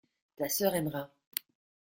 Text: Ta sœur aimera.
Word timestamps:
Ta 0.35 0.49
sœur 0.49 0.73
aimera. 0.73 1.11